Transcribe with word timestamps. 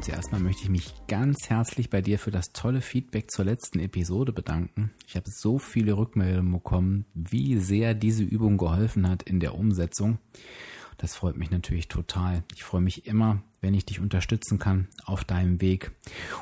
und 0.00 0.04
zuerst 0.04 0.32
mal 0.32 0.40
möchte 0.40 0.62
ich 0.62 0.70
mich 0.70 0.94
ganz 1.08 1.50
herzlich 1.50 1.90
bei 1.90 2.00
dir 2.00 2.18
für 2.18 2.30
das 2.30 2.54
tolle 2.54 2.80
Feedback 2.80 3.30
zur 3.30 3.44
letzten 3.44 3.80
Episode 3.80 4.32
bedanken. 4.32 4.92
Ich 5.06 5.14
habe 5.14 5.28
so 5.28 5.58
viele 5.58 5.92
Rückmeldungen 5.92 6.52
bekommen, 6.52 7.04
wie 7.12 7.58
sehr 7.58 7.92
diese 7.92 8.22
Übung 8.22 8.56
geholfen 8.56 9.06
hat 9.06 9.22
in 9.22 9.40
der 9.40 9.54
Umsetzung. 9.54 10.16
Das 10.96 11.16
freut 11.16 11.36
mich 11.36 11.50
natürlich 11.50 11.88
total. 11.88 12.44
Ich 12.54 12.64
freue 12.64 12.80
mich 12.80 13.06
immer, 13.06 13.42
wenn 13.60 13.74
ich 13.74 13.84
dich 13.84 14.00
unterstützen 14.00 14.58
kann 14.58 14.88
auf 15.04 15.24
deinem 15.24 15.60
Weg. 15.60 15.90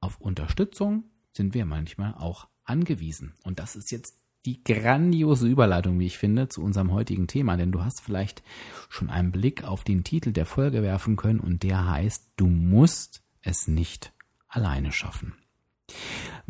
auf 0.00 0.18
Unterstützung 0.18 1.04
sind 1.32 1.52
wir 1.52 1.66
manchmal 1.66 2.14
auch 2.14 2.48
angewiesen. 2.64 3.34
Und 3.44 3.58
das 3.58 3.76
ist 3.76 3.90
jetzt 3.90 4.18
die 4.46 4.64
grandiose 4.64 5.46
Überleitung, 5.46 6.00
wie 6.00 6.06
ich 6.06 6.16
finde, 6.16 6.48
zu 6.48 6.62
unserem 6.62 6.92
heutigen 6.92 7.26
Thema. 7.26 7.58
Denn 7.58 7.70
du 7.70 7.84
hast 7.84 8.00
vielleicht 8.00 8.42
schon 8.88 9.10
einen 9.10 9.30
Blick 9.30 9.64
auf 9.64 9.84
den 9.84 10.04
Titel 10.04 10.32
der 10.32 10.46
Folge 10.46 10.82
werfen 10.82 11.16
können 11.16 11.38
und 11.38 11.62
der 11.62 11.86
heißt, 11.86 12.30
du 12.36 12.46
musst 12.46 13.22
es 13.42 13.68
nicht 13.68 14.14
alleine 14.48 14.90
schaffen. 14.90 15.34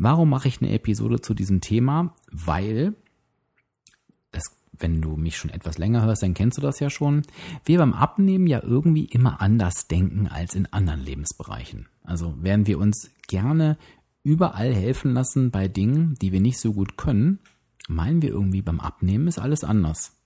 Warum 0.03 0.29
mache 0.29 0.47
ich 0.47 0.59
eine 0.59 0.71
Episode 0.71 1.21
zu 1.21 1.35
diesem 1.35 1.61
Thema? 1.61 2.15
Weil, 2.31 2.95
das, 4.31 4.41
wenn 4.71 4.99
du 4.99 5.15
mich 5.15 5.37
schon 5.37 5.51
etwas 5.51 5.77
länger 5.77 6.01
hörst, 6.01 6.23
dann 6.23 6.33
kennst 6.33 6.57
du 6.57 6.61
das 6.63 6.79
ja 6.79 6.89
schon, 6.89 7.21
wir 7.65 7.77
beim 7.77 7.93
Abnehmen 7.93 8.47
ja 8.47 8.63
irgendwie 8.63 9.05
immer 9.05 9.41
anders 9.41 9.87
denken 9.87 10.27
als 10.27 10.55
in 10.55 10.65
anderen 10.73 11.01
Lebensbereichen. 11.01 11.87
Also 12.03 12.33
werden 12.41 12.65
wir 12.65 12.79
uns 12.79 13.11
gerne 13.27 13.77
überall 14.23 14.73
helfen 14.73 15.13
lassen 15.13 15.51
bei 15.51 15.67
Dingen, 15.67 16.15
die 16.19 16.31
wir 16.31 16.41
nicht 16.41 16.57
so 16.57 16.73
gut 16.73 16.97
können, 16.97 17.37
meinen 17.87 18.23
wir 18.23 18.29
irgendwie 18.29 18.63
beim 18.63 18.79
Abnehmen 18.79 19.27
ist 19.27 19.37
alles 19.37 19.63
anders. 19.63 20.17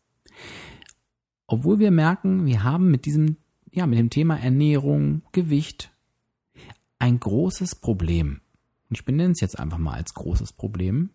Obwohl 1.48 1.80
wir 1.80 1.92
merken, 1.92 2.46
wir 2.46 2.64
haben 2.64 2.92
mit 2.92 3.06
diesem, 3.06 3.36
ja, 3.74 3.88
mit 3.88 4.00
dem 4.00 4.10
Thema 4.10 4.40
Ernährung, 4.40 5.24
Gewicht 5.34 5.92
ein 6.98 7.20
großes 7.20 7.76
Problem 7.76 8.40
ich 8.96 9.04
benenne 9.04 9.34
es 9.34 9.42
jetzt 9.42 9.60
einfach 9.60 9.78
mal 9.78 9.96
als 9.96 10.14
großes 10.14 10.54
Problem, 10.54 11.10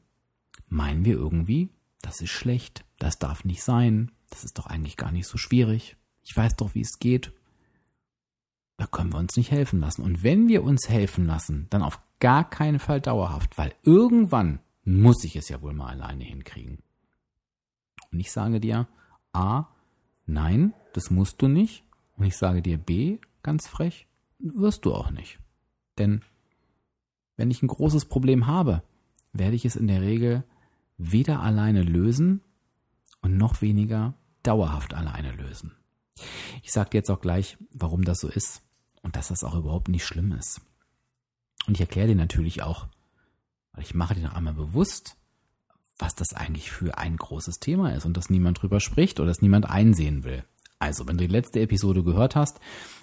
meinen 0.68 1.04
wir 1.04 1.14
irgendwie, 1.14 1.70
das 2.02 2.20
ist 2.20 2.30
schlecht, 2.30 2.84
das 2.98 3.18
darf 3.18 3.44
nicht 3.44 3.62
sein, 3.62 4.12
das 4.28 4.44
ist 4.44 4.58
doch 4.58 4.66
eigentlich 4.66 4.98
gar 4.98 5.10
nicht 5.10 5.26
so 5.26 5.38
schwierig, 5.38 5.96
ich 6.22 6.36
weiß 6.36 6.56
doch, 6.56 6.74
wie 6.74 6.82
es 6.82 6.98
geht. 6.98 7.32
Da 8.76 8.86
können 8.86 9.12
wir 9.12 9.18
uns 9.18 9.36
nicht 9.36 9.50
helfen 9.50 9.80
lassen. 9.80 10.02
Und 10.02 10.22
wenn 10.22 10.48
wir 10.48 10.62
uns 10.62 10.88
helfen 10.88 11.26
lassen, 11.26 11.66
dann 11.70 11.82
auf 11.82 12.00
gar 12.18 12.48
keinen 12.48 12.78
Fall 12.78 13.00
dauerhaft, 13.00 13.56
weil 13.56 13.74
irgendwann 13.82 14.60
muss 14.84 15.24
ich 15.24 15.36
es 15.36 15.48
ja 15.48 15.62
wohl 15.62 15.72
mal 15.72 15.88
alleine 15.88 16.24
hinkriegen. 16.24 16.82
Und 18.12 18.20
ich 18.20 18.30
sage 18.30 18.60
dir, 18.60 18.88
A, 19.32 19.68
nein, 20.26 20.74
das 20.92 21.10
musst 21.10 21.40
du 21.40 21.48
nicht. 21.48 21.84
Und 22.16 22.26
ich 22.26 22.36
sage 22.36 22.60
dir 22.60 22.76
B, 22.76 23.18
ganz 23.42 23.68
frech, 23.68 24.06
wirst 24.38 24.84
du 24.84 24.94
auch 24.94 25.10
nicht. 25.10 25.38
Denn 25.98 26.22
wenn 27.40 27.50
ich 27.50 27.62
ein 27.62 27.68
großes 27.68 28.04
Problem 28.04 28.46
habe, 28.46 28.82
werde 29.32 29.56
ich 29.56 29.64
es 29.64 29.74
in 29.74 29.86
der 29.86 30.02
Regel 30.02 30.44
weder 30.98 31.40
alleine 31.40 31.82
lösen 31.82 32.42
und 33.22 33.38
noch 33.38 33.62
weniger 33.62 34.12
dauerhaft 34.42 34.92
alleine 34.92 35.32
lösen. 35.32 35.72
Ich 36.62 36.70
sage 36.70 36.90
dir 36.90 36.98
jetzt 36.98 37.10
auch 37.10 37.22
gleich, 37.22 37.56
warum 37.72 38.04
das 38.04 38.20
so 38.20 38.28
ist 38.28 38.60
und 39.00 39.16
dass 39.16 39.28
das 39.28 39.42
auch 39.42 39.54
überhaupt 39.54 39.88
nicht 39.88 40.04
schlimm 40.04 40.32
ist. 40.32 40.60
Und 41.66 41.76
ich 41.76 41.80
erkläre 41.80 42.08
dir 42.08 42.14
natürlich 42.14 42.62
auch, 42.62 42.88
weil 43.72 43.84
ich 43.84 43.94
mache 43.94 44.14
dir 44.14 44.22
noch 44.22 44.34
einmal 44.34 44.52
bewusst, 44.52 45.16
was 45.96 46.14
das 46.14 46.34
eigentlich 46.34 46.70
für 46.70 46.98
ein 46.98 47.16
großes 47.16 47.58
Thema 47.58 47.94
ist 47.94 48.04
und 48.04 48.18
dass 48.18 48.28
niemand 48.28 48.60
drüber 48.60 48.80
spricht 48.80 49.18
oder 49.18 49.28
dass 49.28 49.40
niemand 49.40 49.64
einsehen 49.64 50.24
will. 50.24 50.44
Also, 50.82 51.06
wenn 51.06 51.18
du 51.18 51.26
die 51.26 51.32
letzte 51.32 51.60
Episode 51.60 52.02
gehört 52.02 52.34
hast, 52.34 52.58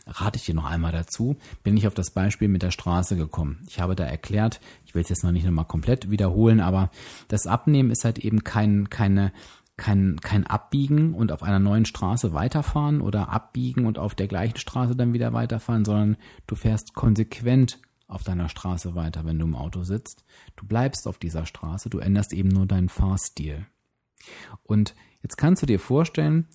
rate 0.07 0.38
ich 0.38 0.45
dir 0.45 0.55
noch 0.55 0.65
einmal 0.65 0.91
dazu, 0.91 1.38
bin 1.63 1.77
ich 1.77 1.85
auf 1.85 1.93
das 1.93 2.09
Beispiel 2.09 2.47
mit 2.47 2.63
der 2.63 2.71
Straße 2.71 3.15
gekommen. 3.15 3.63
Ich 3.67 3.79
habe 3.79 3.95
da 3.95 4.03
erklärt, 4.03 4.59
ich 4.83 4.95
will 4.95 5.03
es 5.03 5.09
jetzt 5.09 5.23
noch 5.23 5.31
nicht 5.31 5.45
nochmal 5.45 5.65
komplett 5.65 6.09
wiederholen, 6.09 6.59
aber 6.59 6.89
das 7.27 7.45
Abnehmen 7.45 7.91
ist 7.91 8.03
halt 8.03 8.17
eben 8.17 8.43
kein, 8.43 8.89
keine, 8.89 9.31
kein, 9.77 10.19
kein 10.21 10.47
Abbiegen 10.47 11.13
und 11.13 11.31
auf 11.31 11.43
einer 11.43 11.59
neuen 11.59 11.85
Straße 11.85 12.33
weiterfahren 12.33 12.99
oder 12.99 13.29
abbiegen 13.29 13.85
und 13.85 13.99
auf 13.99 14.15
der 14.15 14.27
gleichen 14.27 14.57
Straße 14.57 14.95
dann 14.95 15.13
wieder 15.13 15.31
weiterfahren, 15.33 15.85
sondern 15.85 16.17
du 16.47 16.55
fährst 16.55 16.95
konsequent 16.95 17.79
auf 18.07 18.23
deiner 18.23 18.49
Straße 18.49 18.95
weiter, 18.95 19.23
wenn 19.23 19.38
du 19.38 19.45
im 19.45 19.55
Auto 19.55 19.83
sitzt. 19.83 20.25
Du 20.55 20.65
bleibst 20.65 21.07
auf 21.07 21.19
dieser 21.19 21.45
Straße, 21.45 21.91
du 21.91 21.99
änderst 21.99 22.33
eben 22.33 22.49
nur 22.49 22.65
deinen 22.65 22.89
Fahrstil. 22.89 23.67
Und 24.63 24.95
jetzt 25.21 25.38
kannst 25.38 25.61
du 25.61 25.67
dir 25.67 25.79
vorstellen, 25.79 26.47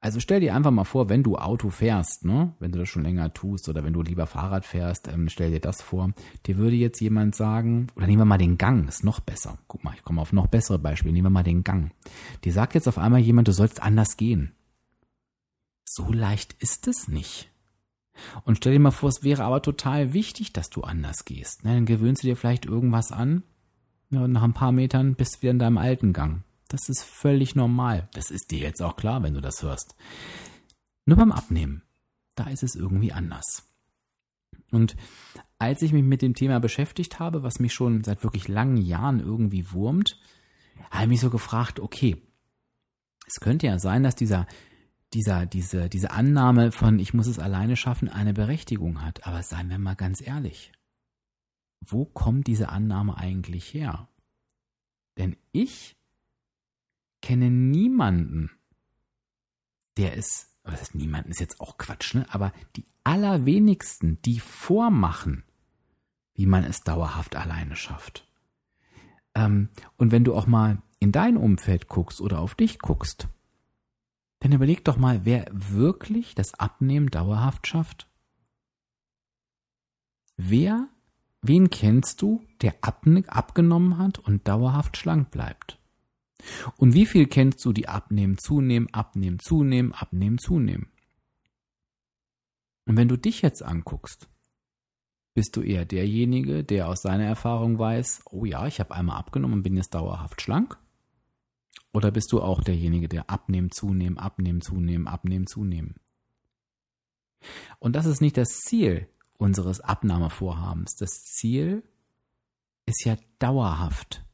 also 0.00 0.20
stell 0.20 0.40
dir 0.40 0.54
einfach 0.54 0.70
mal 0.70 0.84
vor, 0.84 1.08
wenn 1.08 1.24
du 1.24 1.36
Auto 1.36 1.70
fährst, 1.70 2.24
ne, 2.24 2.54
wenn 2.60 2.70
du 2.70 2.78
das 2.78 2.88
schon 2.88 3.02
länger 3.02 3.34
tust 3.34 3.68
oder 3.68 3.82
wenn 3.82 3.92
du 3.92 4.02
lieber 4.02 4.26
Fahrrad 4.26 4.64
fährst, 4.64 5.08
ähm, 5.08 5.28
stell 5.28 5.50
dir 5.50 5.60
das 5.60 5.82
vor. 5.82 6.12
Dir 6.46 6.56
würde 6.56 6.76
jetzt 6.76 7.00
jemand 7.00 7.34
sagen, 7.34 7.88
oder 7.96 8.06
nehmen 8.06 8.20
wir 8.20 8.24
mal 8.24 8.38
den 8.38 8.58
Gang, 8.58 8.88
ist 8.88 9.02
noch 9.02 9.18
besser. 9.18 9.58
Guck 9.66 9.82
mal, 9.82 9.94
ich 9.96 10.04
komme 10.04 10.20
auf 10.20 10.32
noch 10.32 10.46
bessere 10.46 10.78
Beispiele. 10.78 11.12
Nehmen 11.12 11.26
wir 11.26 11.30
mal 11.30 11.42
den 11.42 11.64
Gang. 11.64 11.90
Dir 12.44 12.52
sagt 12.52 12.74
jetzt 12.74 12.86
auf 12.86 12.98
einmal 12.98 13.20
jemand, 13.20 13.48
du 13.48 13.52
sollst 13.52 13.82
anders 13.82 14.16
gehen. 14.16 14.52
So 15.84 16.12
leicht 16.12 16.54
ist 16.60 16.86
es 16.86 17.08
nicht. 17.08 17.50
Und 18.44 18.56
stell 18.56 18.74
dir 18.74 18.80
mal 18.80 18.90
vor, 18.92 19.08
es 19.08 19.24
wäre 19.24 19.44
aber 19.44 19.62
total 19.62 20.12
wichtig, 20.12 20.52
dass 20.52 20.70
du 20.70 20.82
anders 20.82 21.24
gehst. 21.24 21.64
Ne, 21.64 21.74
dann 21.74 21.86
gewöhnst 21.86 22.22
du 22.22 22.28
dir 22.28 22.36
vielleicht 22.36 22.66
irgendwas 22.66 23.10
an. 23.10 23.42
Ja, 24.10 24.22
und 24.24 24.32
nach 24.32 24.42
ein 24.42 24.54
paar 24.54 24.72
Metern 24.72 25.16
bist 25.16 25.36
du 25.36 25.42
wieder 25.42 25.50
in 25.50 25.58
deinem 25.58 25.78
alten 25.78 26.12
Gang. 26.12 26.44
Das 26.68 26.88
ist 26.88 27.02
völlig 27.02 27.54
normal. 27.54 28.08
Das 28.12 28.30
ist 28.30 28.50
dir 28.50 28.58
jetzt 28.58 28.82
auch 28.82 28.96
klar, 28.96 29.22
wenn 29.22 29.34
du 29.34 29.40
das 29.40 29.62
hörst. 29.62 29.96
Nur 31.06 31.16
beim 31.16 31.32
Abnehmen, 31.32 31.82
da 32.34 32.44
ist 32.48 32.62
es 32.62 32.76
irgendwie 32.76 33.12
anders. 33.12 33.66
Und 34.70 34.96
als 35.58 35.82
ich 35.82 35.92
mich 35.92 36.04
mit 36.04 36.22
dem 36.22 36.34
Thema 36.34 36.60
beschäftigt 36.60 37.18
habe, 37.18 37.42
was 37.42 37.58
mich 37.58 37.72
schon 37.72 38.04
seit 38.04 38.22
wirklich 38.22 38.48
langen 38.48 38.76
Jahren 38.76 39.20
irgendwie 39.20 39.72
wurmt, 39.72 40.20
habe 40.90 41.04
ich 41.04 41.08
mich 41.08 41.20
so 41.20 41.30
gefragt, 41.30 41.80
okay, 41.80 42.22
es 43.26 43.40
könnte 43.40 43.66
ja 43.66 43.78
sein, 43.78 44.02
dass 44.02 44.14
dieser, 44.14 44.46
dieser, 45.14 45.46
diese, 45.46 45.88
diese 45.88 46.10
Annahme 46.10 46.72
von 46.72 46.98
ich 46.98 47.14
muss 47.14 47.26
es 47.26 47.38
alleine 47.38 47.76
schaffen 47.76 48.08
eine 48.08 48.34
Berechtigung 48.34 49.02
hat. 49.02 49.26
Aber 49.26 49.42
seien 49.42 49.70
wir 49.70 49.78
mal 49.78 49.96
ganz 49.96 50.20
ehrlich. 50.20 50.72
Wo 51.80 52.04
kommt 52.04 52.46
diese 52.46 52.68
Annahme 52.68 53.16
eigentlich 53.16 53.72
her? 53.72 54.08
Denn 55.16 55.36
ich 55.52 55.97
kenne 57.20 57.50
niemanden, 57.50 58.50
der 59.96 60.16
es, 60.16 60.54
was 60.64 60.80
heißt 60.80 60.94
niemanden, 60.94 61.30
ist 61.30 61.40
jetzt 61.40 61.60
auch 61.60 61.78
Quatsch, 61.78 62.14
ne? 62.14 62.26
Aber 62.30 62.52
die 62.76 62.84
allerwenigsten, 63.04 64.20
die 64.22 64.40
vormachen, 64.40 65.44
wie 66.34 66.46
man 66.46 66.64
es 66.64 66.82
dauerhaft 66.82 67.36
alleine 67.36 67.74
schafft. 67.74 68.28
Ähm, 69.34 69.70
und 69.96 70.12
wenn 70.12 70.24
du 70.24 70.34
auch 70.34 70.46
mal 70.46 70.82
in 71.00 71.12
dein 71.12 71.36
Umfeld 71.36 71.88
guckst 71.88 72.20
oder 72.20 72.40
auf 72.40 72.54
dich 72.54 72.78
guckst, 72.78 73.28
dann 74.40 74.52
überleg 74.52 74.84
doch 74.84 74.96
mal, 74.96 75.24
wer 75.24 75.46
wirklich 75.52 76.34
das 76.34 76.54
Abnehmen 76.54 77.08
dauerhaft 77.10 77.66
schafft. 77.66 78.08
Wer, 80.36 80.88
wen 81.42 81.70
kennst 81.70 82.22
du, 82.22 82.44
der 82.60 82.76
abgenommen 82.82 83.98
hat 83.98 84.18
und 84.18 84.46
dauerhaft 84.46 84.96
schlank 84.96 85.30
bleibt? 85.30 85.77
Und 86.76 86.94
wie 86.94 87.06
viel 87.06 87.26
kennst 87.26 87.64
du, 87.64 87.72
die 87.72 87.88
abnehmen, 87.88 88.38
zunehmen, 88.38 88.92
abnehmen, 88.92 89.38
zunehmen, 89.38 89.92
abnehmen, 89.92 90.38
zunehmen? 90.38 90.90
Und 92.86 92.96
wenn 92.96 93.08
du 93.08 93.16
dich 93.16 93.42
jetzt 93.42 93.62
anguckst, 93.62 94.28
bist 95.34 95.56
du 95.56 95.62
eher 95.62 95.84
derjenige, 95.84 96.64
der 96.64 96.88
aus 96.88 97.02
seiner 97.02 97.24
Erfahrung 97.24 97.78
weiß, 97.78 98.22
oh 98.30 98.44
ja, 98.44 98.66
ich 98.66 98.80
habe 98.80 98.94
einmal 98.94 99.18
abgenommen 99.18 99.58
und 99.58 99.62
bin 99.62 99.76
jetzt 99.76 99.94
dauerhaft 99.94 100.40
schlank? 100.40 100.78
Oder 101.92 102.10
bist 102.10 102.32
du 102.32 102.40
auch 102.40 102.62
derjenige, 102.62 103.08
der 103.08 103.30
abnehmen, 103.30 103.70
zunehmen, 103.70 104.18
abnehmen, 104.18 104.60
zunehmen, 104.60 105.06
abnehmen, 105.06 105.46
zunehmen? 105.46 105.96
Und 107.78 107.94
das 107.94 108.06
ist 108.06 108.20
nicht 108.20 108.36
das 108.36 108.48
Ziel 108.48 109.08
unseres 109.36 109.80
Abnahmevorhabens. 109.80 110.96
Das 110.96 111.10
Ziel 111.10 111.82
ist 112.86 113.04
ja 113.04 113.16
dauerhaft 113.38 114.24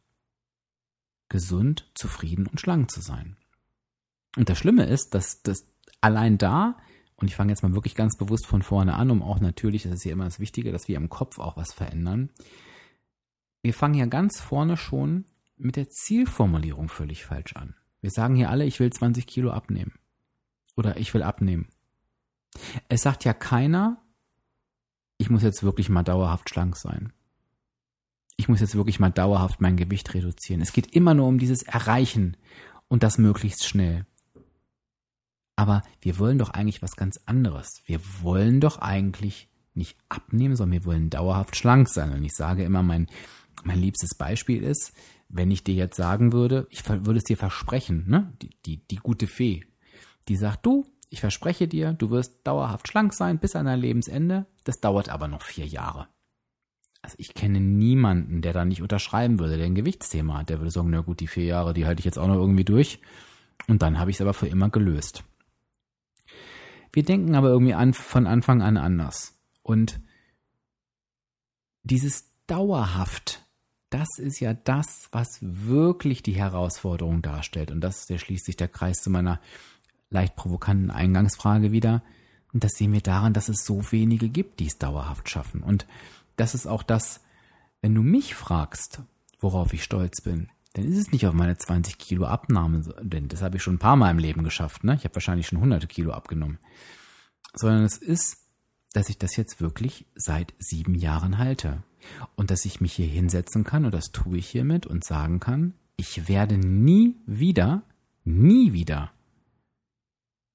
gesund, 1.34 1.90
zufrieden 1.94 2.46
und 2.46 2.60
schlank 2.60 2.92
zu 2.92 3.00
sein. 3.00 3.36
Und 4.36 4.48
das 4.48 4.56
Schlimme 4.56 4.84
ist, 4.84 5.14
dass 5.16 5.42
das 5.42 5.66
allein 6.00 6.38
da, 6.38 6.78
und 7.16 7.26
ich 7.26 7.34
fange 7.34 7.50
jetzt 7.50 7.64
mal 7.64 7.74
wirklich 7.74 7.96
ganz 7.96 8.16
bewusst 8.16 8.46
von 8.46 8.62
vorne 8.62 8.94
an, 8.94 9.10
um 9.10 9.20
auch 9.20 9.40
natürlich, 9.40 9.82
das 9.82 9.94
ist 9.94 10.04
ja 10.04 10.12
immer 10.12 10.26
das 10.26 10.38
Wichtige, 10.38 10.70
dass 10.70 10.86
wir 10.86 10.96
im 10.96 11.08
Kopf 11.08 11.40
auch 11.40 11.56
was 11.56 11.72
verändern. 11.72 12.30
Wir 13.62 13.74
fangen 13.74 13.94
ja 13.94 14.06
ganz 14.06 14.38
vorne 14.38 14.76
schon 14.76 15.24
mit 15.56 15.74
der 15.74 15.88
Zielformulierung 15.88 16.88
völlig 16.88 17.24
falsch 17.24 17.56
an. 17.56 17.74
Wir 18.00 18.12
sagen 18.12 18.36
hier 18.36 18.50
alle, 18.50 18.64
ich 18.64 18.78
will 18.78 18.92
20 18.92 19.26
Kilo 19.26 19.50
abnehmen. 19.50 19.94
Oder 20.76 20.98
ich 20.98 21.14
will 21.14 21.24
abnehmen. 21.24 21.66
Es 22.88 23.00
sagt 23.02 23.24
ja 23.24 23.34
keiner, 23.34 24.00
ich 25.18 25.30
muss 25.30 25.42
jetzt 25.42 25.64
wirklich 25.64 25.88
mal 25.88 26.04
dauerhaft 26.04 26.48
schlank 26.48 26.76
sein. 26.76 27.12
Ich 28.36 28.48
muss 28.48 28.60
jetzt 28.60 28.74
wirklich 28.74 29.00
mal 29.00 29.10
dauerhaft 29.10 29.60
mein 29.60 29.76
Gewicht 29.76 30.12
reduzieren. 30.14 30.60
Es 30.60 30.72
geht 30.72 30.94
immer 30.94 31.14
nur 31.14 31.28
um 31.28 31.38
dieses 31.38 31.62
Erreichen 31.62 32.36
und 32.88 33.02
das 33.02 33.18
möglichst 33.18 33.64
schnell. 33.66 34.06
Aber 35.56 35.82
wir 36.00 36.18
wollen 36.18 36.38
doch 36.38 36.50
eigentlich 36.50 36.82
was 36.82 36.96
ganz 36.96 37.20
anderes. 37.26 37.82
Wir 37.86 38.00
wollen 38.22 38.60
doch 38.60 38.78
eigentlich 38.78 39.48
nicht 39.74 39.96
abnehmen, 40.08 40.56
sondern 40.56 40.80
wir 40.80 40.84
wollen 40.84 41.10
dauerhaft 41.10 41.56
schlank 41.56 41.88
sein. 41.88 42.12
Und 42.12 42.24
ich 42.24 42.34
sage 42.34 42.64
immer, 42.64 42.82
mein, 42.82 43.06
mein 43.62 43.78
liebstes 43.78 44.14
Beispiel 44.14 44.62
ist, 44.62 44.92
wenn 45.28 45.50
ich 45.50 45.64
dir 45.64 45.74
jetzt 45.74 45.96
sagen 45.96 46.32
würde, 46.32 46.66
ich 46.70 46.88
würde 46.88 47.18
es 47.18 47.24
dir 47.24 47.36
versprechen, 47.36 48.04
ne? 48.08 48.32
Die, 48.42 48.50
die, 48.66 48.86
die 48.88 48.96
gute 48.96 49.26
Fee, 49.26 49.64
die 50.28 50.36
sagt, 50.36 50.66
du, 50.66 50.84
ich 51.10 51.20
verspreche 51.20 51.68
dir, 51.68 51.92
du 51.92 52.10
wirst 52.10 52.46
dauerhaft 52.46 52.88
schlank 52.88 53.12
sein 53.14 53.38
bis 53.38 53.56
an 53.56 53.66
dein 53.66 53.80
Lebensende. 53.80 54.46
Das 54.64 54.80
dauert 54.80 55.08
aber 55.08 55.28
noch 55.28 55.42
vier 55.42 55.66
Jahre. 55.66 56.08
Also 57.04 57.16
ich 57.18 57.34
kenne 57.34 57.60
niemanden, 57.60 58.40
der 58.40 58.54
da 58.54 58.64
nicht 58.64 58.80
unterschreiben 58.80 59.38
würde, 59.38 59.58
der 59.58 59.66
ein 59.66 59.74
Gewichtsthema 59.74 60.38
hat. 60.38 60.48
Der 60.48 60.58
würde 60.60 60.70
sagen, 60.70 60.88
na 60.88 61.02
gut, 61.02 61.20
die 61.20 61.26
vier 61.26 61.44
Jahre, 61.44 61.74
die 61.74 61.84
halte 61.84 62.00
ich 62.00 62.06
jetzt 62.06 62.18
auch 62.18 62.26
noch 62.26 62.36
irgendwie 62.36 62.64
durch. 62.64 62.98
Und 63.68 63.82
dann 63.82 63.98
habe 63.98 64.10
ich 64.10 64.16
es 64.16 64.20
aber 64.22 64.32
für 64.32 64.46
immer 64.46 64.70
gelöst. 64.70 65.22
Wir 66.94 67.02
denken 67.02 67.34
aber 67.34 67.48
irgendwie 67.50 67.74
an, 67.74 67.92
von 67.92 68.26
Anfang 68.26 68.62
an 68.62 68.78
anders. 68.78 69.38
Und 69.62 70.00
dieses 71.82 72.30
dauerhaft, 72.46 73.44
das 73.90 74.08
ist 74.16 74.40
ja 74.40 74.54
das, 74.54 75.08
was 75.12 75.40
wirklich 75.42 76.22
die 76.22 76.32
Herausforderung 76.32 77.20
darstellt. 77.20 77.70
Und 77.70 77.82
das, 77.82 78.06
der 78.06 78.16
schließt 78.16 78.46
sich 78.46 78.56
der 78.56 78.68
Kreis 78.68 79.02
zu 79.02 79.10
meiner 79.10 79.42
leicht 80.08 80.36
provokanten 80.36 80.90
Eingangsfrage 80.90 81.70
wieder. 81.70 82.02
Und 82.54 82.64
das 82.64 82.72
sehen 82.78 82.94
wir 82.94 83.02
daran, 83.02 83.34
dass 83.34 83.50
es 83.50 83.66
so 83.66 83.92
wenige 83.92 84.30
gibt, 84.30 84.60
die 84.60 84.68
es 84.68 84.78
dauerhaft 84.78 85.28
schaffen. 85.28 85.62
Und 85.62 85.86
das 86.36 86.54
ist 86.54 86.66
auch 86.66 86.82
das, 86.82 87.20
wenn 87.80 87.94
du 87.94 88.02
mich 88.02 88.34
fragst, 88.34 89.02
worauf 89.40 89.72
ich 89.72 89.84
stolz 89.84 90.22
bin, 90.22 90.48
dann 90.74 90.84
ist 90.84 90.98
es 90.98 91.12
nicht 91.12 91.26
auf 91.26 91.34
meine 91.34 91.56
20 91.56 91.98
Kilo 91.98 92.26
Abnahme, 92.26 92.82
denn 93.00 93.28
das 93.28 93.42
habe 93.42 93.56
ich 93.56 93.62
schon 93.62 93.74
ein 93.74 93.78
paar 93.78 93.96
Mal 93.96 94.10
im 94.10 94.18
Leben 94.18 94.42
geschafft. 94.42 94.84
Ne? 94.84 94.94
Ich 94.94 95.04
habe 95.04 95.14
wahrscheinlich 95.14 95.46
schon 95.46 95.60
hunderte 95.60 95.86
Kilo 95.86 96.12
abgenommen. 96.12 96.58
Sondern 97.54 97.84
es 97.84 97.96
ist, 97.96 98.38
dass 98.92 99.08
ich 99.08 99.18
das 99.18 99.36
jetzt 99.36 99.60
wirklich 99.60 100.06
seit 100.16 100.52
sieben 100.58 100.94
Jahren 100.94 101.38
halte. 101.38 101.82
Und 102.34 102.50
dass 102.50 102.64
ich 102.64 102.80
mich 102.80 102.92
hier 102.94 103.06
hinsetzen 103.06 103.64
kann, 103.64 103.84
und 103.84 103.94
das 103.94 104.10
tue 104.12 104.38
ich 104.38 104.48
hiermit, 104.48 104.86
und 104.86 105.04
sagen 105.04 105.40
kann, 105.40 105.74
ich 105.96 106.28
werde 106.28 106.58
nie 106.58 107.16
wieder, 107.26 107.82
nie 108.24 108.72
wieder 108.72 109.12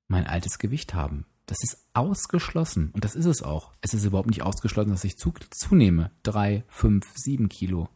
mein 0.08 0.28
altes 0.28 0.60
Gewicht 0.60 0.94
haben. 0.94 1.26
Das 1.50 1.64
ist 1.64 1.84
ausgeschlossen. 1.94 2.92
Und 2.92 3.04
das 3.04 3.16
ist 3.16 3.26
es 3.26 3.42
auch. 3.42 3.74
Es 3.82 3.96
ist 3.96 4.06
überhaupt 4.06 4.30
nicht 4.30 4.44
ausgeschlossen, 4.44 4.92
dass 4.92 5.04
ich 5.04 5.18
zu, 5.18 5.34
zunehme. 5.50 6.12
Drei, 6.22 6.64
fünf, 6.68 7.12
sieben 7.16 7.50
Kilo. 7.50 7.90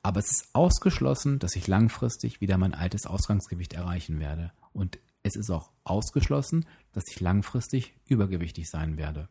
Aber 0.00 0.20
es 0.20 0.26
ist 0.26 0.50
ausgeschlossen, 0.52 1.40
dass 1.40 1.56
ich 1.56 1.66
langfristig 1.66 2.40
wieder 2.40 2.56
mein 2.56 2.72
altes 2.72 3.04
Ausgangsgewicht 3.04 3.72
erreichen 3.72 4.20
werde. 4.20 4.52
Und 4.72 5.00
es 5.24 5.34
ist 5.34 5.50
auch 5.50 5.72
ausgeschlossen, 5.82 6.66
dass 6.92 7.02
ich 7.10 7.18
langfristig 7.18 7.94
übergewichtig 8.06 8.70
sein 8.70 8.96
werde. 8.96 9.28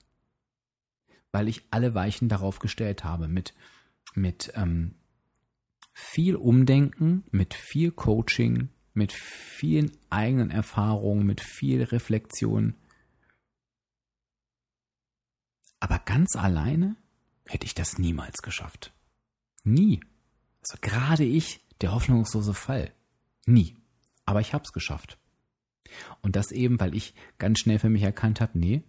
Weil 1.31 1.47
ich 1.47 1.63
alle 1.71 1.95
Weichen 1.95 2.27
darauf 2.27 2.59
gestellt 2.59 3.05
habe 3.05 3.29
mit, 3.29 3.53
mit 4.13 4.51
ähm, 4.55 4.95
viel 5.93 6.35
Umdenken, 6.35 7.23
mit 7.31 7.53
viel 7.53 7.91
Coaching, 7.91 8.67
mit 8.93 9.13
vielen 9.13 9.93
eigenen 10.09 10.51
Erfahrungen, 10.51 11.25
mit 11.25 11.39
viel 11.39 11.81
Reflexion. 11.83 12.75
Aber 15.85 15.99
ganz 15.99 16.35
alleine 16.35 16.95
hätte 17.45 17.67
ich 17.67 17.75
das 17.75 17.99
niemals 17.99 18.37
geschafft. 18.41 18.91
Nie. 19.63 19.99
Also 20.63 20.79
gerade 20.81 21.23
ich, 21.23 21.63
der 21.79 21.93
hoffnungslose 21.93 22.55
Fall. 22.55 22.91
Nie. 23.45 23.77
Aber 24.25 24.41
ich 24.41 24.55
habe 24.55 24.63
es 24.63 24.73
geschafft. 24.73 25.19
Und 26.21 26.35
das 26.35 26.51
eben, 26.51 26.79
weil 26.79 26.95
ich 26.95 27.13
ganz 27.37 27.59
schnell 27.59 27.77
für 27.77 27.91
mich 27.91 28.01
erkannt 28.01 28.41
habe, 28.41 28.57
nee, 28.57 28.81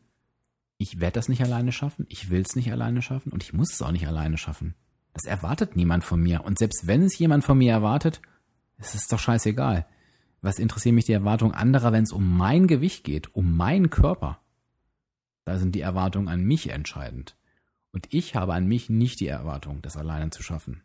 ich 0.79 0.99
werde 0.99 1.17
das 1.17 1.29
nicht 1.29 1.43
alleine 1.43 1.71
schaffen, 1.71 2.07
ich 2.09 2.31
will 2.31 2.41
es 2.41 2.57
nicht 2.57 2.73
alleine 2.73 3.03
schaffen 3.03 3.31
und 3.31 3.43
ich 3.43 3.53
muss 3.53 3.75
es 3.75 3.83
auch 3.83 3.93
nicht 3.93 4.07
alleine 4.07 4.39
schaffen. 4.39 4.75
Das 5.13 5.27
erwartet 5.27 5.77
niemand 5.77 6.03
von 6.03 6.23
mir. 6.23 6.45
Und 6.45 6.59
selbst 6.59 6.87
wenn 6.87 7.03
es 7.03 7.19
jemand 7.19 7.45
von 7.45 7.59
mir 7.59 7.73
erwartet, 7.73 8.23
ist 8.79 8.95
es 8.95 9.07
doch 9.07 9.19
scheißegal. 9.19 9.87
Was 10.41 10.59
interessiert 10.59 10.95
mich 10.95 11.05
die 11.05 11.13
Erwartung 11.13 11.53
anderer, 11.53 11.93
wenn 11.93 12.05
es 12.05 12.13
um 12.13 12.39
mein 12.39 12.67
Gewicht 12.67 13.05
geht, 13.05 13.35
um 13.35 13.55
meinen 13.55 13.91
Körper? 13.91 14.41
Da 15.47 15.59
sind 15.59 15.75
die 15.75 15.81
Erwartungen 15.81 16.29
an 16.29 16.43
mich 16.43 16.71
entscheidend. 16.71 17.37
Und 17.93 18.13
ich 18.13 18.35
habe 18.35 18.53
an 18.53 18.67
mich 18.67 18.91
nicht 18.91 19.21
die 19.21 19.29
Erwartung, 19.29 19.81
das 19.81 19.97
alleine 19.97 20.29
zu 20.31 20.43
schaffen. 20.43 20.83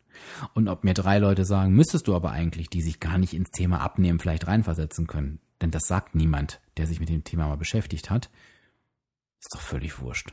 Und 0.54 0.70
ob 0.70 0.86
mir 0.86 0.94
drei 0.94 1.18
Leute 1.18 1.44
sagen, 1.44 1.74
müsstest 1.74 2.08
du 2.08 2.16
aber 2.16 2.32
eigentlich, 2.32 2.70
die 2.70 2.82
sich 2.82 3.02
gar 3.02 3.18
nicht 3.18 3.34
ins 3.34 3.52
Thema 3.52 3.82
Abnehmen 3.82 4.20
vielleicht 4.20 4.48
reinversetzen 4.48 5.08
können, 5.08 5.40
denn 5.62 5.72
das 5.72 5.84
sagt 5.88 6.16
niemand, 6.16 6.62
der 6.78 6.88
sich 6.88 7.00
mit 7.00 7.10
dem 7.10 7.24
Thema 7.24 7.48
mal 7.48 7.58
beschäftigt 7.58 8.10
hat, 8.10 8.30
ist 9.40 9.54
doch 9.54 9.62
völlig 9.62 10.00
wurscht. 10.00 10.32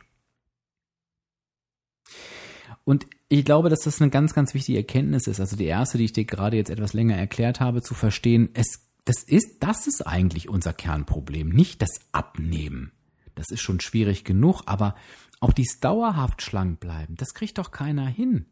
Und 2.84 3.06
ich 3.28 3.44
glaube, 3.44 3.70
dass 3.70 3.80
das 3.80 4.00
eine 4.00 4.10
ganz, 4.10 4.34
ganz 4.34 4.54
wichtige 4.54 4.78
Erkenntnis 4.78 5.26
ist. 5.26 5.40
Also 5.40 5.56
die 5.56 5.64
erste, 5.64 5.98
die 5.98 6.04
ich 6.04 6.12
dir 6.12 6.26
gerade 6.26 6.56
jetzt 6.56 6.70
etwas 6.70 6.92
länger 6.92 7.16
erklärt 7.16 7.60
habe, 7.60 7.82
zu 7.82 7.94
verstehen, 7.94 8.50
es, 8.52 8.86
das 9.04 9.22
ist, 9.22 9.62
das 9.62 9.86
ist 9.86 10.06
eigentlich 10.06 10.48
unser 10.48 10.74
Kernproblem, 10.74 11.48
nicht 11.48 11.80
das 11.80 11.90
Abnehmen. 12.12 12.92
Das 13.38 13.50
ist 13.50 13.60
schon 13.60 13.80
schwierig 13.80 14.24
genug, 14.24 14.62
aber 14.66 14.96
auch 15.38 15.52
dies 15.52 15.78
dauerhaft 15.78 16.42
schlank 16.42 16.80
bleiben, 16.80 17.14
das 17.14 17.34
kriegt 17.34 17.58
doch 17.58 17.70
keiner 17.70 18.06
hin. 18.06 18.46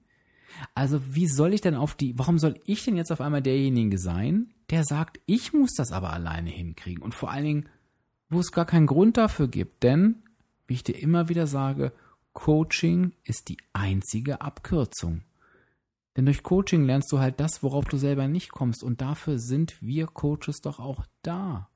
Also 0.75 1.00
wie 1.14 1.26
soll 1.26 1.52
ich 1.52 1.61
denn 1.61 1.75
auf 1.75 1.97
die, 1.97 2.16
warum 2.16 2.38
soll 2.38 2.61
ich 2.64 2.85
denn 2.85 2.97
jetzt 2.97 3.11
auf 3.11 3.21
einmal 3.21 3.43
derjenige 3.43 3.99
sein, 3.99 4.55
der 4.71 4.85
sagt, 4.85 5.21
ich 5.26 5.52
muss 5.52 5.75
das 5.75 5.90
aber 5.90 6.12
alleine 6.12 6.50
hinkriegen 6.50 7.02
und 7.02 7.14
vor 7.14 7.33
allen 7.33 7.45
Dingen, 7.45 7.69
wo 8.31 8.38
es 8.38 8.52
gar 8.52 8.64
keinen 8.64 8.87
Grund 8.87 9.16
dafür 9.16 9.49
gibt, 9.49 9.83
denn, 9.83 10.23
wie 10.69 10.75
ich 10.75 10.85
dir 10.85 10.99
immer 10.99 11.28
wieder 11.28 11.49
sage, 11.49 11.93
Coaching 12.33 13.12
ist 13.25 13.49
die 13.49 13.59
einzige 13.73 14.40
Abkürzung. 14.40 15.23
Denn 16.16 16.26
durch 16.26 16.43
Coaching 16.43 16.85
lernst 16.85 17.12
du 17.12 17.19
halt 17.19 17.40
das, 17.40 17.62
worauf 17.62 17.85
du 17.87 17.97
selber 17.97 18.28
nicht 18.28 18.50
kommst. 18.50 18.83
Und 18.83 19.00
dafür 19.00 19.38
sind 19.38 19.83
wir 19.83 20.07
Coaches 20.07 20.61
doch 20.62 20.78
auch 20.78 21.05
da. 21.23 21.69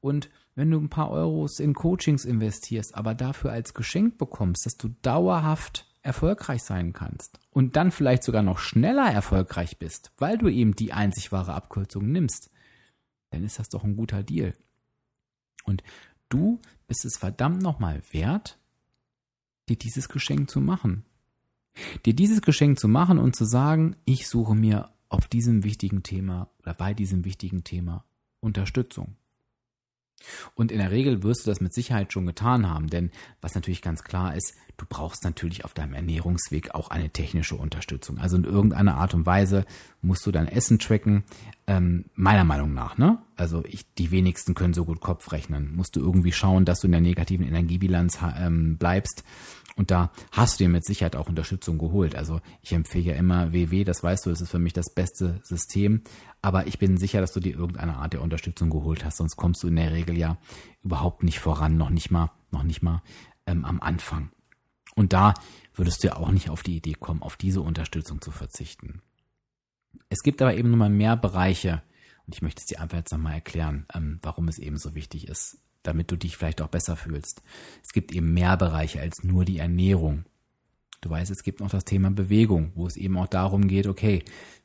Und 0.00 0.28
wenn 0.56 0.70
du 0.70 0.80
ein 0.80 0.88
paar 0.88 1.10
Euros 1.10 1.60
in 1.60 1.74
Coachings 1.74 2.24
investierst, 2.24 2.94
aber 2.96 3.14
dafür 3.14 3.52
als 3.52 3.74
Geschenk 3.74 4.18
bekommst, 4.18 4.66
dass 4.66 4.76
du 4.76 4.88
dauerhaft 5.02 5.86
erfolgreich 6.02 6.62
sein 6.62 6.92
kannst 6.92 7.38
und 7.50 7.76
dann 7.76 7.90
vielleicht 7.90 8.22
sogar 8.22 8.42
noch 8.42 8.58
schneller 8.58 9.10
erfolgreich 9.10 9.78
bist, 9.78 10.12
weil 10.18 10.38
du 10.38 10.48
eben 10.48 10.74
die 10.74 10.92
einzig 10.92 11.30
wahre 11.30 11.54
Abkürzung 11.54 12.10
nimmst, 12.10 12.50
dann 13.30 13.44
ist 13.44 13.58
das 13.58 13.68
doch 13.68 13.84
ein 13.84 13.96
guter 13.96 14.22
Deal. 14.22 14.54
Und 15.64 15.82
du 16.28 16.60
bist 16.86 17.04
es 17.04 17.18
verdammt 17.18 17.60
nochmal 17.62 18.02
wert, 18.12 18.58
dir 19.68 19.76
dieses 19.76 20.08
Geschenk 20.08 20.50
zu 20.50 20.60
machen. 20.60 21.04
Dir 22.06 22.14
dieses 22.14 22.40
Geschenk 22.40 22.78
zu 22.78 22.88
machen 22.88 23.18
und 23.18 23.36
zu 23.36 23.44
sagen, 23.44 23.96
ich 24.06 24.28
suche 24.28 24.54
mir 24.54 24.90
auf 25.10 25.28
diesem 25.28 25.64
wichtigen 25.64 26.02
Thema 26.02 26.48
oder 26.60 26.72
bei 26.72 26.94
diesem 26.94 27.24
wichtigen 27.24 27.64
Thema 27.64 28.04
Unterstützung. 28.40 29.16
Und 30.54 30.72
in 30.72 30.78
der 30.78 30.90
Regel 30.90 31.22
wirst 31.22 31.46
du 31.46 31.50
das 31.50 31.60
mit 31.60 31.74
Sicherheit 31.74 32.12
schon 32.12 32.26
getan 32.26 32.68
haben, 32.68 32.88
denn 32.88 33.10
was 33.40 33.54
natürlich 33.54 33.82
ganz 33.82 34.02
klar 34.02 34.34
ist, 34.34 34.54
du 34.76 34.84
brauchst 34.88 35.24
natürlich 35.24 35.64
auf 35.64 35.74
deinem 35.74 35.94
Ernährungsweg 35.94 36.74
auch 36.74 36.90
eine 36.90 37.10
technische 37.10 37.56
Unterstützung. 37.56 38.18
Also 38.18 38.36
in 38.36 38.44
irgendeiner 38.44 38.96
Art 38.96 39.14
und 39.14 39.26
Weise 39.26 39.64
musst 40.02 40.26
du 40.26 40.32
dein 40.32 40.48
Essen 40.48 40.78
tracken, 40.78 41.24
ähm, 41.66 42.06
meiner 42.14 42.44
Meinung 42.44 42.74
nach. 42.74 42.98
Ne? 42.98 43.18
Also 43.36 43.62
ich, 43.66 43.92
die 43.94 44.10
wenigsten 44.10 44.54
können 44.54 44.74
so 44.74 44.84
gut 44.84 45.00
Kopf 45.00 45.30
rechnen. 45.32 45.74
Musst 45.74 45.94
du 45.94 46.00
irgendwie 46.00 46.32
schauen, 46.32 46.64
dass 46.64 46.80
du 46.80 46.86
in 46.86 46.92
der 46.92 47.00
negativen 47.02 47.46
Energiebilanz 47.46 48.18
ähm, 48.38 48.78
bleibst. 48.78 49.24
Und 49.76 49.90
da 49.90 50.10
hast 50.32 50.58
du 50.58 50.64
dir 50.64 50.70
mit 50.70 50.86
Sicherheit 50.86 51.16
auch 51.16 51.28
Unterstützung 51.28 51.76
geholt. 51.76 52.16
Also 52.16 52.40
ich 52.62 52.72
empfehle 52.72 53.12
ja 53.12 53.14
immer 53.14 53.52
WW, 53.52 53.84
das 53.84 54.02
weißt 54.02 54.24
du, 54.24 54.30
das 54.30 54.40
ist 54.40 54.50
für 54.50 54.58
mich 54.58 54.72
das 54.72 54.94
beste 54.94 55.38
System. 55.42 56.00
Aber 56.40 56.66
ich 56.66 56.78
bin 56.78 56.96
sicher, 56.96 57.20
dass 57.20 57.34
du 57.34 57.40
dir 57.40 57.54
irgendeine 57.54 57.96
Art 57.96 58.14
der 58.14 58.22
Unterstützung 58.22 58.70
geholt 58.70 59.04
hast. 59.04 59.18
Sonst 59.18 59.36
kommst 59.36 59.62
du 59.62 59.68
in 59.68 59.76
der 59.76 59.92
Regel 59.92 60.16
ja 60.16 60.38
überhaupt 60.82 61.22
nicht 61.22 61.40
voran, 61.40 61.76
noch 61.76 61.90
nicht 61.90 62.10
mal, 62.10 62.30
noch 62.50 62.62
nicht 62.62 62.82
mal 62.82 63.02
ähm, 63.46 63.66
am 63.66 63.80
Anfang. 63.80 64.30
Und 64.94 65.12
da 65.12 65.34
würdest 65.74 66.02
du 66.02 66.08
ja 66.08 66.16
auch 66.16 66.30
nicht 66.30 66.48
auf 66.48 66.62
die 66.62 66.76
Idee 66.76 66.94
kommen, 66.94 67.20
auf 67.20 67.36
diese 67.36 67.60
Unterstützung 67.60 68.22
zu 68.22 68.30
verzichten. 68.30 69.02
Es 70.08 70.22
gibt 70.22 70.40
aber 70.40 70.54
eben 70.54 70.70
nun 70.70 70.78
mal 70.78 70.88
mehr 70.88 71.16
Bereiche, 71.16 71.82
und 72.26 72.34
ich 72.34 72.42
möchte 72.42 72.60
es 72.60 72.66
dir 72.66 72.80
einfach 72.80 72.98
jetzt 72.98 73.12
nochmal 73.12 73.34
erklären, 73.34 73.86
ähm, 73.94 74.18
warum 74.22 74.48
es 74.48 74.58
eben 74.58 74.78
so 74.78 74.94
wichtig 74.94 75.28
ist, 75.28 75.58
damit 75.82 76.10
du 76.10 76.16
dich 76.16 76.36
vielleicht 76.36 76.60
auch 76.60 76.68
besser 76.68 76.96
fühlst. 76.96 77.42
Es 77.84 77.92
gibt 77.92 78.12
eben 78.12 78.34
mehr 78.34 78.56
Bereiche 78.56 79.00
als 79.00 79.22
nur 79.22 79.44
die 79.44 79.58
Ernährung. 79.58 80.24
Du 81.00 81.10
weißt, 81.10 81.30
es 81.30 81.42
gibt 81.42 81.60
noch 81.60 81.70
das 81.70 81.84
Thema 81.84 82.10
Bewegung, 82.10 82.72
wo 82.74 82.86
es 82.86 82.96
eben 82.96 83.16
auch 83.16 83.28
darum 83.28 83.68
geht, 83.68 83.86
okay, 83.86 84.24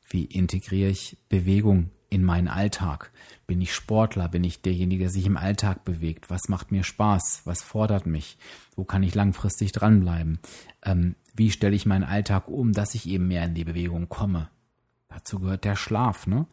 wie 0.10 0.26
integriere 0.26 0.90
ich 0.90 1.18
Bewegung 1.30 1.92
in 2.10 2.24
meinen 2.24 2.48
Alltag? 2.48 3.12
Bin 3.48 3.62
ich 3.62 3.74
Sportler? 3.74 4.28
Bin 4.28 4.44
ich 4.44 4.62
derjenige, 4.62 5.06
der 5.06 5.12
sich 5.12 5.26
im 5.26 5.38
Alltag 5.38 5.86
bewegt? 5.86 6.30
Was 6.30 6.50
macht 6.50 6.72
mir 6.72 6.84
Spaß? 6.84 7.42
Was 7.46 7.62
fordert 7.62 8.06
mich? 8.06 8.38
Wo 8.76 8.84
kann 8.84 9.04
ich 9.04 9.16
langfristig 9.16 9.72
dranbleiben? 9.72 10.40
Ähm, 10.84 11.16
wie 11.36 11.52
stelle 11.52 11.76
ich 11.76 11.86
meinen 11.86 12.04
Alltag 12.04 12.48
um, 12.48 12.74
dass 12.74 12.96
ich 12.96 13.08
eben 13.08 13.28
mehr 13.28 13.46
in 13.46 13.54
die 13.54 13.64
Bewegung 13.64 14.10
komme? 14.10 14.50
Dazu 15.14 15.40
gehört 15.40 15.66
der 15.66 15.76
Schlaf, 15.76 16.26
ne? 16.26 16.48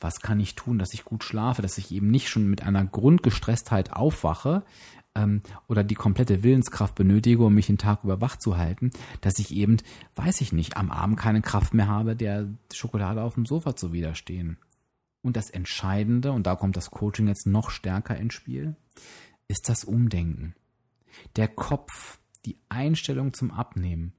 Was 0.00 0.20
kann 0.20 0.40
ich 0.40 0.54
tun, 0.54 0.78
dass 0.78 0.94
ich 0.94 1.04
gut 1.04 1.24
schlafe, 1.24 1.62
dass 1.62 1.78
ich 1.78 1.92
eben 1.92 2.10
nicht 2.10 2.28
schon 2.28 2.48
mit 2.48 2.62
einer 2.62 2.84
Grundgestresstheit 2.84 3.92
aufwache 3.92 4.64
ähm, 5.14 5.42
oder 5.68 5.84
die 5.84 5.94
komplette 5.94 6.42
Willenskraft 6.42 6.94
benötige, 6.94 7.44
um 7.44 7.54
mich 7.54 7.66
den 7.66 7.78
Tag 7.78 8.02
über 8.02 8.20
wach 8.20 8.36
zu 8.36 8.56
halten, 8.56 8.90
dass 9.20 9.38
ich 9.38 9.54
eben, 9.54 9.76
weiß 10.16 10.40
ich 10.40 10.52
nicht, 10.52 10.76
am 10.76 10.90
Abend 10.90 11.18
keine 11.18 11.42
Kraft 11.42 11.74
mehr 11.74 11.86
habe, 11.86 12.16
der 12.16 12.48
Schokolade 12.72 13.22
auf 13.22 13.34
dem 13.34 13.46
Sofa 13.46 13.76
zu 13.76 13.92
widerstehen. 13.92 14.58
Und 15.22 15.36
das 15.36 15.50
Entscheidende, 15.50 16.32
und 16.32 16.46
da 16.46 16.56
kommt 16.56 16.76
das 16.76 16.90
Coaching 16.90 17.28
jetzt 17.28 17.46
noch 17.46 17.70
stärker 17.70 18.16
ins 18.16 18.34
Spiel, 18.34 18.74
ist 19.48 19.68
das 19.68 19.84
Umdenken. 19.84 20.54
Der 21.36 21.48
Kopf, 21.48 22.18
die 22.46 22.58
Einstellung 22.70 23.34
zum 23.34 23.50
Abnehmen, 23.50 24.14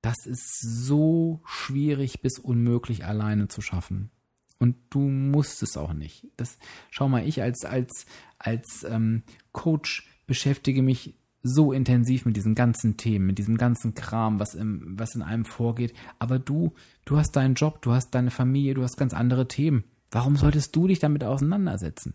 das 0.00 0.26
ist 0.26 0.60
so 0.60 1.40
schwierig 1.44 2.22
bis 2.22 2.38
unmöglich 2.38 3.04
alleine 3.04 3.48
zu 3.48 3.60
schaffen. 3.60 4.10
Und 4.58 4.76
du 4.90 5.00
musst 5.00 5.62
es 5.62 5.76
auch 5.76 5.92
nicht. 5.92 6.26
Das, 6.36 6.58
schau 6.90 7.08
mal, 7.08 7.26
ich 7.26 7.42
als, 7.42 7.64
als, 7.64 8.06
als 8.38 8.84
ähm, 8.88 9.22
Coach 9.52 10.08
beschäftige 10.26 10.82
mich 10.82 11.14
so 11.42 11.72
intensiv 11.72 12.24
mit 12.24 12.36
diesen 12.36 12.54
ganzen 12.54 12.96
Themen, 12.96 13.26
mit 13.26 13.38
diesem 13.38 13.56
ganzen 13.56 13.94
Kram, 13.94 14.40
was, 14.40 14.54
im, 14.54 14.98
was 14.98 15.14
in 15.14 15.22
einem 15.22 15.44
vorgeht. 15.44 15.94
Aber 16.18 16.38
du, 16.38 16.74
du 17.04 17.16
hast 17.16 17.32
deinen 17.32 17.54
Job, 17.54 17.82
du 17.82 17.92
hast 17.92 18.10
deine 18.10 18.32
Familie, 18.32 18.74
du 18.74 18.82
hast 18.82 18.96
ganz 18.96 19.14
andere 19.14 19.46
Themen. 19.46 19.84
Warum 20.10 20.36
solltest 20.36 20.74
du 20.74 20.88
dich 20.88 20.98
damit 20.98 21.22
auseinandersetzen? 21.22 22.14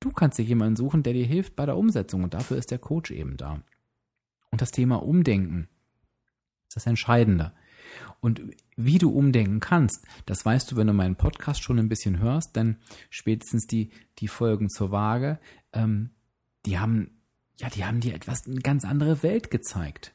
Du 0.00 0.10
kannst 0.10 0.38
dir 0.38 0.44
jemanden 0.44 0.76
suchen, 0.76 1.02
der 1.02 1.14
dir 1.14 1.24
hilft 1.24 1.56
bei 1.56 1.64
der 1.64 1.76
Umsetzung 1.76 2.22
und 2.22 2.34
dafür 2.34 2.58
ist 2.58 2.70
der 2.70 2.78
Coach 2.78 3.10
eben 3.10 3.36
da. 3.36 3.62
Und 4.50 4.60
das 4.60 4.70
Thema 4.70 4.96
Umdenken 4.96 5.68
das 6.76 6.86
Entscheidende. 6.86 7.52
Und 8.20 8.42
wie 8.76 8.98
du 8.98 9.10
umdenken 9.10 9.60
kannst, 9.60 10.04
das 10.26 10.44
weißt 10.44 10.70
du, 10.70 10.76
wenn 10.76 10.86
du 10.86 10.92
meinen 10.92 11.16
Podcast 11.16 11.62
schon 11.62 11.78
ein 11.78 11.88
bisschen 11.88 12.18
hörst, 12.20 12.54
denn 12.54 12.76
spätestens 13.10 13.66
die, 13.66 13.90
die 14.18 14.28
Folgen 14.28 14.68
zur 14.68 14.90
Waage, 14.90 15.38
ähm, 15.72 16.10
die 16.66 16.78
haben, 16.78 17.22
ja, 17.58 17.70
die 17.70 17.84
haben 17.84 18.00
dir 18.00 18.14
etwas, 18.14 18.46
eine 18.46 18.60
ganz 18.60 18.84
andere 18.84 19.22
Welt 19.22 19.50
gezeigt, 19.50 20.14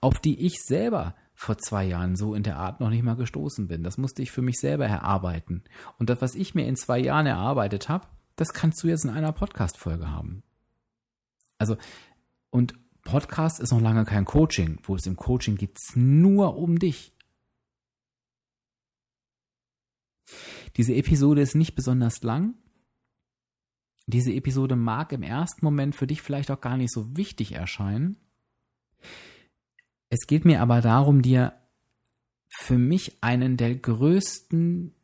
auf 0.00 0.18
die 0.18 0.44
ich 0.46 0.60
selber 0.62 1.14
vor 1.34 1.58
zwei 1.58 1.84
Jahren 1.84 2.14
so 2.14 2.34
in 2.34 2.42
der 2.42 2.56
Art 2.56 2.80
noch 2.80 2.90
nicht 2.90 3.02
mal 3.02 3.16
gestoßen 3.16 3.66
bin. 3.66 3.82
Das 3.82 3.98
musste 3.98 4.22
ich 4.22 4.30
für 4.30 4.42
mich 4.42 4.58
selber 4.58 4.86
erarbeiten. 4.86 5.64
Und 5.98 6.10
das, 6.10 6.20
was 6.20 6.34
ich 6.34 6.54
mir 6.54 6.66
in 6.66 6.76
zwei 6.76 6.98
Jahren 6.98 7.26
erarbeitet 7.26 7.88
habe, 7.88 8.06
das 8.36 8.52
kannst 8.52 8.82
du 8.82 8.88
jetzt 8.88 9.04
in 9.04 9.10
einer 9.10 9.32
Podcast-Folge 9.32 10.10
haben. 10.10 10.42
Also, 11.58 11.76
und 12.50 12.74
Podcast 13.02 13.60
ist 13.60 13.72
noch 13.72 13.80
lange 13.80 14.04
kein 14.04 14.24
Coaching. 14.24 14.78
Wo 14.84 14.96
es 14.96 15.06
im 15.06 15.16
Coaching 15.16 15.56
geht 15.56 15.78
nur 15.94 16.56
um 16.56 16.78
dich. 16.78 17.12
Diese 20.76 20.94
Episode 20.94 21.42
ist 21.42 21.54
nicht 21.54 21.74
besonders 21.74 22.22
lang. 22.22 22.54
Diese 24.06 24.32
Episode 24.32 24.76
mag 24.76 25.12
im 25.12 25.22
ersten 25.22 25.64
Moment 25.64 25.94
für 25.94 26.06
dich 26.06 26.22
vielleicht 26.22 26.50
auch 26.50 26.60
gar 26.60 26.76
nicht 26.76 26.92
so 26.92 27.16
wichtig 27.16 27.52
erscheinen. 27.52 28.16
Es 30.08 30.26
geht 30.26 30.44
mir 30.44 30.60
aber 30.60 30.80
darum, 30.80 31.22
dir 31.22 31.54
für 32.48 32.78
mich 32.78 33.22
einen 33.22 33.56
der 33.56 33.74
größten 33.74 34.94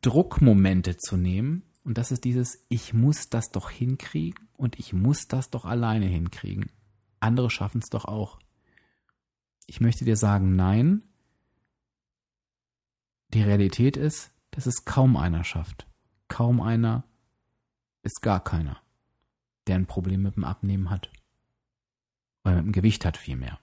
Druckmomente 0.00 0.96
zu 0.96 1.16
nehmen. 1.16 1.62
Und 1.88 1.96
das 1.96 2.12
ist 2.12 2.24
dieses, 2.24 2.66
ich 2.68 2.92
muss 2.92 3.30
das 3.30 3.50
doch 3.50 3.70
hinkriegen 3.70 4.46
und 4.58 4.78
ich 4.78 4.92
muss 4.92 5.26
das 5.26 5.48
doch 5.48 5.64
alleine 5.64 6.04
hinkriegen. 6.04 6.70
Andere 7.18 7.48
schaffen 7.48 7.80
es 7.82 7.88
doch 7.88 8.04
auch. 8.04 8.38
Ich 9.66 9.80
möchte 9.80 10.04
dir 10.04 10.18
sagen, 10.18 10.54
nein, 10.54 11.02
die 13.32 13.40
Realität 13.40 13.96
ist, 13.96 14.32
dass 14.50 14.66
es 14.66 14.84
kaum 14.84 15.16
einer 15.16 15.44
schafft. 15.44 15.86
Kaum 16.28 16.60
einer 16.60 17.04
ist 18.02 18.20
gar 18.20 18.44
keiner, 18.44 18.82
der 19.66 19.76
ein 19.76 19.86
Problem 19.86 20.20
mit 20.20 20.36
dem 20.36 20.44
Abnehmen 20.44 20.90
hat. 20.90 21.10
Oder 22.44 22.56
mit 22.56 22.66
dem 22.66 22.72
Gewicht 22.72 23.06
hat 23.06 23.16
vielmehr. 23.16 23.58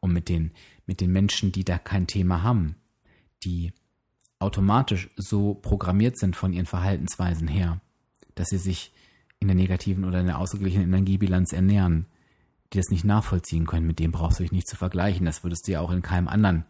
Und 0.00 0.14
mit 0.14 0.30
den, 0.30 0.54
mit 0.86 1.02
den 1.02 1.12
Menschen, 1.12 1.52
die 1.52 1.64
da 1.64 1.76
kein 1.76 2.06
Thema 2.06 2.42
haben, 2.42 2.76
die 3.44 3.74
automatisch 4.40 5.10
so 5.16 5.54
programmiert 5.54 6.18
sind 6.18 6.34
von 6.34 6.52
ihren 6.52 6.66
Verhaltensweisen 6.66 7.46
her, 7.46 7.80
dass 8.34 8.48
sie 8.48 8.58
sich 8.58 8.92
in 9.38 9.48
der 9.48 9.54
negativen 9.54 10.04
oder 10.04 10.20
in 10.20 10.26
der 10.26 10.38
ausgeglichenen 10.38 10.88
Energiebilanz 10.88 11.52
ernähren, 11.52 12.06
die 12.72 12.78
das 12.78 12.90
nicht 12.90 13.04
nachvollziehen 13.04 13.66
können, 13.66 13.86
mit 13.86 13.98
dem 13.98 14.12
brauchst 14.12 14.38
du 14.38 14.42
dich 14.42 14.52
nicht 14.52 14.68
zu 14.68 14.76
vergleichen. 14.76 15.26
Das 15.26 15.44
würdest 15.44 15.66
du 15.66 15.72
ja 15.72 15.80
auch 15.80 15.90
in 15.90 16.02
keinem 16.02 16.28
anderen 16.28 16.64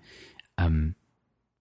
ähm, 0.57 0.95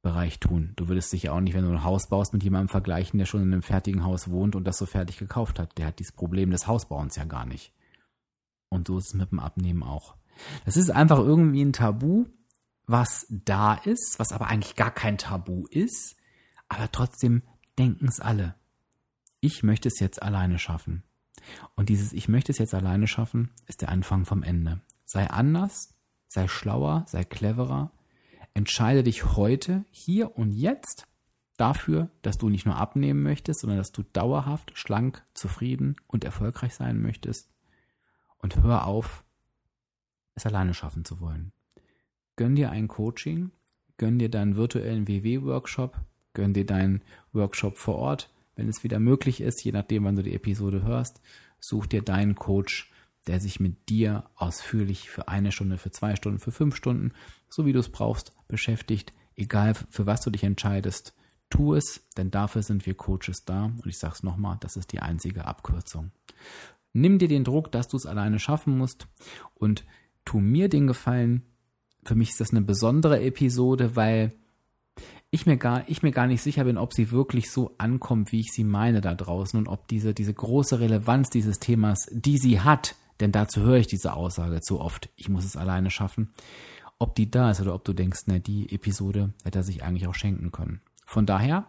Bereich 0.01 0.39
tun. 0.39 0.73
Du 0.77 0.87
würdest 0.87 1.11
dich 1.11 1.23
ja 1.23 1.33
auch 1.33 1.41
nicht, 1.41 1.53
wenn 1.53 1.65
du 1.65 1.71
ein 1.71 1.83
Haus 1.83 2.07
baust, 2.07 2.33
mit 2.33 2.43
jemandem 2.43 2.69
vergleichen, 2.69 3.17
der 3.17 3.25
schon 3.25 3.41
in 3.41 3.51
einem 3.51 3.61
fertigen 3.61 4.03
Haus 4.03 4.29
wohnt 4.29 4.55
und 4.55 4.63
das 4.63 4.77
so 4.77 4.85
fertig 4.85 5.17
gekauft 5.17 5.59
hat. 5.59 5.77
Der 5.77 5.87
hat 5.87 5.99
dieses 5.99 6.13
Problem 6.13 6.51
des 6.51 6.67
Hausbauens 6.67 7.17
ja 7.17 7.25
gar 7.25 7.45
nicht. 7.45 7.73
Und 8.69 8.87
so 8.87 8.97
ist 8.97 9.07
es 9.07 9.13
mit 9.13 9.31
dem 9.31 9.39
Abnehmen 9.39 9.83
auch. 9.83 10.15
Das 10.65 10.77
ist 10.77 10.89
einfach 10.89 11.19
irgendwie 11.19 11.61
ein 11.61 11.73
Tabu, 11.73 12.27
was 12.89 13.27
da 13.29 13.75
ist, 13.75 14.15
was 14.17 14.31
aber 14.31 14.47
eigentlich 14.47 14.75
gar 14.75 14.91
kein 14.91 15.17
Tabu 15.17 15.67
ist, 15.67 16.15
aber 16.67 16.91
trotzdem 16.91 17.43
denken 17.77 18.07
es 18.07 18.19
alle. 18.19 18.55
Ich 19.41 19.63
möchte 19.63 19.87
es 19.87 19.99
jetzt 19.99 20.21
alleine 20.21 20.59
schaffen. 20.59 21.03
Und 21.75 21.89
dieses 21.89 22.13
Ich 22.13 22.27
möchte 22.27 22.51
es 22.51 22.57
jetzt 22.57 22.73
alleine 22.73 23.07
schaffen 23.07 23.51
ist 23.67 23.81
der 23.81 23.89
Anfang 23.89 24.25
vom 24.25 24.43
Ende. 24.43 24.81
Sei 25.05 25.29
anders, 25.29 25.95
sei 26.27 26.47
schlauer, 26.47 27.05
sei 27.07 27.23
cleverer, 27.23 27.91
Entscheide 28.53 29.03
dich 29.03 29.37
heute, 29.37 29.85
hier 29.91 30.37
und 30.37 30.51
jetzt 30.51 31.07
dafür, 31.57 32.09
dass 32.23 32.37
du 32.37 32.49
nicht 32.49 32.65
nur 32.65 32.75
abnehmen 32.75 33.21
möchtest, 33.21 33.61
sondern 33.61 33.77
dass 33.77 33.91
du 33.91 34.03
dauerhaft 34.03 34.77
schlank, 34.77 35.23
zufrieden 35.33 35.95
und 36.07 36.23
erfolgreich 36.23 36.73
sein 36.73 37.01
möchtest. 37.01 37.49
Und 38.39 38.57
hör 38.57 38.85
auf, 38.85 39.23
es 40.35 40.45
alleine 40.45 40.73
schaffen 40.73 41.05
zu 41.05 41.19
wollen. 41.19 41.51
Gönn 42.39 42.55
dir 42.55 42.71
ein 42.71 42.87
Coaching, 42.87 43.51
gönn 43.97 44.17
dir 44.17 44.29
deinen 44.29 44.55
virtuellen 44.55 45.09
WW-Workshop, 45.09 45.99
gönn 46.31 46.53
dir 46.53 46.65
deinen 46.65 47.01
Workshop 47.33 47.77
vor 47.77 47.95
Ort, 47.95 48.33
wenn 48.55 48.69
es 48.69 48.81
wieder 48.81 48.97
möglich 48.97 49.41
ist, 49.41 49.61
je 49.61 49.73
nachdem, 49.73 50.05
wann 50.05 50.15
du 50.15 50.23
die 50.23 50.33
Episode 50.33 50.83
hörst, 50.83 51.19
such 51.59 51.87
dir 51.87 52.01
deinen 52.01 52.35
Coach, 52.35 52.93
der 53.27 53.41
sich 53.41 53.59
mit 53.59 53.89
dir 53.89 54.29
ausführlich 54.37 55.09
für 55.09 55.27
eine 55.27 55.51
Stunde, 55.51 55.77
für 55.77 55.91
zwei 55.91 56.15
Stunden, 56.15 56.39
für 56.39 56.53
fünf 56.53 56.77
Stunden, 56.77 57.11
so 57.49 57.65
wie 57.65 57.73
du 57.73 57.79
es 57.79 57.89
brauchst, 57.89 58.31
beschäftigt. 58.47 59.11
Egal 59.35 59.73
für 59.89 60.05
was 60.05 60.21
du 60.21 60.29
dich 60.29 60.45
entscheidest, 60.45 61.13
tu 61.49 61.75
es, 61.75 62.07
denn 62.15 62.31
dafür 62.31 62.63
sind 62.63 62.85
wir 62.85 62.93
Coaches 62.93 63.43
da. 63.43 63.65
Und 63.65 63.85
ich 63.85 63.97
sage 63.97 64.13
es 64.13 64.23
nochmal, 64.23 64.55
das 64.61 64.77
ist 64.77 64.93
die 64.93 65.01
einzige 65.01 65.43
Abkürzung. 65.43 66.11
Nimm 66.93 67.19
dir 67.19 67.27
den 67.27 67.43
Druck, 67.43 67.69
dass 67.73 67.89
du 67.89 67.97
es 67.97 68.05
alleine 68.05 68.39
schaffen 68.39 68.77
musst 68.77 69.09
und 69.55 69.83
tu 70.23 70.39
mir 70.39 70.69
den 70.69 70.87
Gefallen. 70.87 71.43
Für 72.03 72.15
mich 72.15 72.29
ist 72.29 72.39
das 72.39 72.51
eine 72.51 72.61
besondere 72.61 73.21
Episode, 73.21 73.95
weil 73.95 74.33
ich 75.31 75.45
mir 75.45 75.57
gar, 75.57 75.87
ich 75.87 76.01
mir 76.01 76.11
gar 76.11 76.27
nicht 76.27 76.41
sicher 76.41 76.63
bin, 76.63 76.77
ob 76.77 76.93
sie 76.93 77.11
wirklich 77.11 77.51
so 77.51 77.75
ankommt, 77.77 78.31
wie 78.31 78.39
ich 78.39 78.51
sie 78.51 78.63
meine 78.63 79.01
da 79.01 79.13
draußen 79.13 79.59
und 79.59 79.67
ob 79.67 79.87
diese, 79.87 80.13
diese 80.13 80.33
große 80.33 80.79
Relevanz 80.79 81.29
dieses 81.29 81.59
Themas, 81.59 82.07
die 82.11 82.37
sie 82.37 82.61
hat, 82.61 82.95
denn 83.19 83.31
dazu 83.31 83.61
höre 83.61 83.77
ich 83.77 83.87
diese 83.87 84.13
Aussage 84.13 84.61
zu 84.61 84.79
oft, 84.79 85.09
ich 85.15 85.29
muss 85.29 85.45
es 85.45 85.55
alleine 85.55 85.91
schaffen, 85.91 86.29
ob 86.97 87.15
die 87.15 87.29
da 87.29 87.51
ist 87.51 87.61
oder 87.61 87.75
ob 87.75 87.85
du 87.85 87.93
denkst, 87.93 88.21
na, 88.25 88.39
die 88.39 88.73
Episode 88.73 89.33
hätte 89.43 89.59
er 89.59 89.63
sich 89.63 89.83
eigentlich 89.83 90.07
auch 90.07 90.15
schenken 90.15 90.51
können. 90.51 90.81
Von 91.05 91.25
daher, 91.25 91.67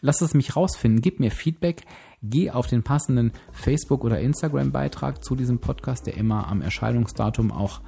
lass 0.00 0.20
es 0.20 0.34
mich 0.34 0.54
rausfinden, 0.54 1.00
gib 1.00 1.18
mir 1.20 1.30
Feedback, 1.30 1.84
geh 2.22 2.50
auf 2.50 2.66
den 2.66 2.82
passenden 2.82 3.32
Facebook- 3.52 4.04
oder 4.04 4.20
Instagram-Beitrag 4.20 5.24
zu 5.24 5.34
diesem 5.34 5.58
Podcast, 5.58 6.06
der 6.06 6.16
immer 6.16 6.46
am 6.46 6.62
Erscheinungsdatum 6.62 7.50
auch 7.50 7.80